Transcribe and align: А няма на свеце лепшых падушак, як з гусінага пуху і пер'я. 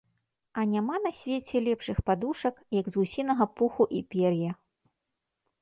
А 0.59 0.61
няма 0.71 0.95
на 1.03 1.11
свеце 1.17 1.57
лепшых 1.67 2.01
падушак, 2.07 2.55
як 2.79 2.85
з 2.95 3.01
гусінага 3.03 3.49
пуху 3.61 3.83
і 4.01 4.03
пер'я. 4.15 4.51